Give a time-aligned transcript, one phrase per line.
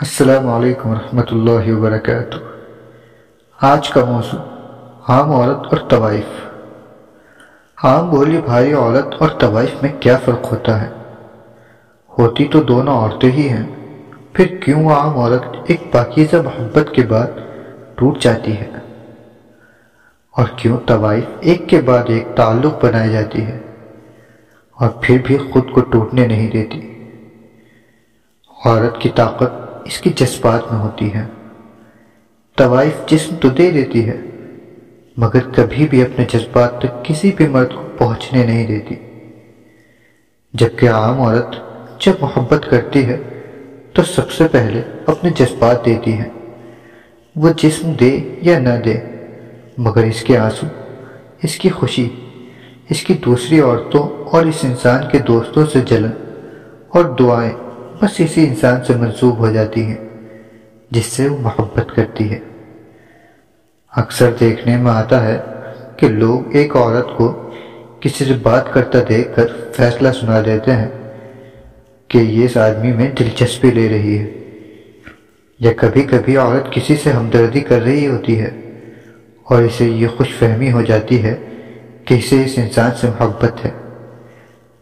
[0.00, 2.36] السلام علیکم ورحمۃ اللہ وبرکاتہ۔
[3.66, 4.40] آج کا موضوع،
[5.08, 6.24] عام عورت اور طوائف۔
[7.84, 10.90] عام بولی بھائی عورت اور طوائف میں کیا فرق ہوتا ہے؟
[12.18, 13.66] ہوتی تو دونوں عورتیں ہی ہیں،
[14.32, 17.26] پھر کیوں عام عورت ایک پاکیزہ محبت کے بعد
[17.94, 18.70] ٹوٹ جاتی ہے؟
[20.36, 23.58] اور کیوں طوائف ایک کے بعد ایک تعلق بنائی جاتی ہے
[24.72, 26.92] اور پھر بھی خود کو ٹوٹنے نہیں دیتی؟
[28.64, 31.26] عورت کی طاقت اس کی جذبات میں ہوتی ہے۔
[32.56, 34.20] طوائف جسم تو دے دیتی ہے،
[35.16, 38.94] مگر کبھی بھی اپنے جذبات تک کسی بھی مرد کو پہنچنے نہیں دیتی۔
[40.52, 41.56] جبکہ عام عورت
[42.00, 43.18] جب محبت کرتی ہے،
[43.92, 46.28] تو سب سے پہلے اپنے جذبات دیتی ہے۔
[47.36, 48.94] وہ جسم دے یا نہ دے،
[49.78, 50.66] مگر اس کے آنسو،
[51.42, 52.08] اس کی خوشی،
[52.90, 56.10] اس کی دوسری عورتوں اور اس انسان کے دوستوں سے جلن
[56.88, 57.65] اور دعائیں
[58.02, 59.96] بس اسی انسان سے منسوب ہو جاتی ہیں،
[60.90, 62.38] جس سے وہ محبت کرتی ہے۔
[63.90, 65.40] اکثر دیکھنے میں آتا ہے
[65.96, 67.50] کہ لوگ ایک عورت کو
[68.00, 70.88] کسی سے بات کرتا دیکھ کر فیصلہ سنا دیتے ہیں
[72.08, 74.30] کہ یہ اس آدمی میں دلچسپی لے رہی ہے۔
[75.60, 78.50] یا کبھی کبھی عورت کسی سے ہمدردی کر رہی ہوتی ہے
[79.42, 81.36] اور اسے یہ خوش فہمی ہو جاتی ہے
[82.04, 83.70] کہ اسے اس انسان سے محبت ہے۔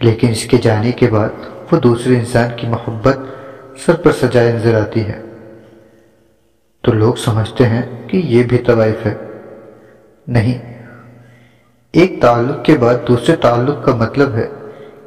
[0.00, 1.28] لیکن اس کے جانے کے بعد
[1.72, 3.18] وہ دوسرے انسان کی محبت
[3.78, 5.22] سر پر سجائے نظر آتی ہے۔
[6.80, 9.14] تو لوگ سمجھتے ہیں کہ یہ بھی طوائف ہے۔
[10.26, 10.82] نہیں،
[11.92, 14.48] ایک تعلق کے بعد دوسرے تعلق کا مطلب ہے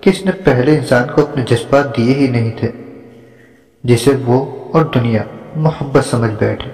[0.02, 2.72] کہ اس نے پہلے انسان کو اپنے جذبات دیے ہی نہیں تھے،
[3.84, 5.24] جسے وہ اور دنیا
[5.56, 6.72] محبت سمجھ بیٹھے۔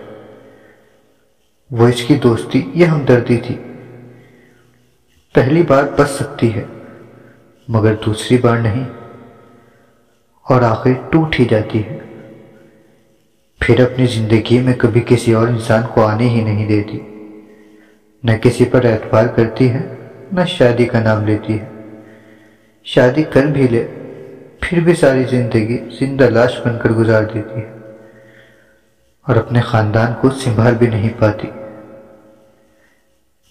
[1.71, 3.57] وہ اس کی دوستی یا ہمدردی تھی۔
[5.33, 6.63] پہلی بار بچ سکتی ہے،
[7.67, 9.04] مگر دوسری بار نہیں۔
[10.49, 11.97] اور آخر ٹوٹ ہی جاتی ہے۔
[13.59, 16.99] پھر اپنی زندگی میں کبھی کسی اور انسان کو آنے ہی نہیں دیتی۔
[18.23, 19.95] نہ کسی پر اعتبار کرتی ہے،
[20.31, 21.65] نہ شادی کا نام لیتی ہے۔
[22.83, 23.87] شادی کر بھی لے،
[24.59, 27.71] پھر بھی ساری زندگی زندہ لاش بن کر گزار دیتی ہے۔
[29.27, 31.47] اور اپنے خاندان کو سنبھال بھی نہیں پاتی۔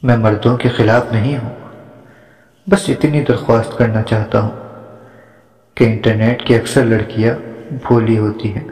[0.02, 1.54] میں مردوں کے خلاف نہیں ہوں،
[2.70, 4.63] بس اتنی درخواست کرنا چاہتا ہوں۔
[5.74, 7.34] کہ انٹرنیٹ کی اکثر لڑکیاں
[7.70, 8.68] بھولی ہوتی ہیں۔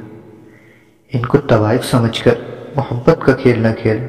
[1.13, 2.35] ان کو طوائف سمجھ کر
[2.77, 4.07] محبت کا کھیل نہ کھیل،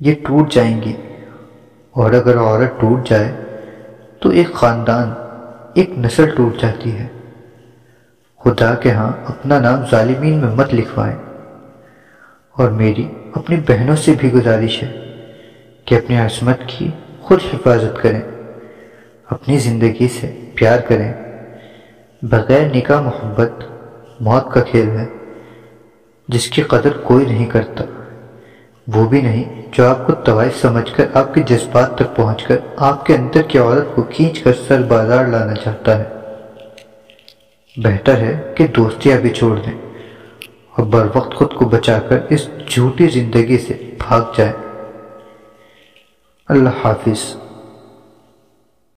[0.00, 0.96] یہ ٹوٹ جائیں گی۔
[1.90, 3.34] اور اگر عورت ٹوٹ جائے
[4.20, 5.12] تو ایک خاندان،
[5.74, 7.06] ایک نسل ٹوٹ جاتی ہے۔
[8.44, 11.16] خدا کے ہاں اپنا نام ظالمین میں مت لکھوائیں۔
[12.52, 15.14] اور میری اپنی بہنوں سے بھی گزارش ہے
[15.84, 16.90] کہ اپنی عصمت کی
[17.20, 18.20] خود حفاظت کریں،
[19.26, 21.25] اپنی زندگی سے پیار کریں۔
[22.30, 23.50] بغیر نکاح محبت
[24.20, 25.06] موت کا کھیل ہے،
[26.28, 27.84] جس کی قدر کوئی نہیں کرتا۔
[28.94, 32.56] وہ بھی نہیں جو آپ کو طوائف سمجھ کر آپ کے جذبات تک پہنچ کر
[32.76, 36.04] آپ کے اندر کی عورت کو کھینچ کر سر بازار لانا چاہتا ہے۔
[37.76, 39.78] بہتر ہے کہ دوستیاں بھی چھوڑ دیں
[40.76, 44.52] اور بر وقت خود کو بچا کر اس جھوٹی زندگی سے بھاگ جائے
[46.48, 47.36] اللہ حافظ۔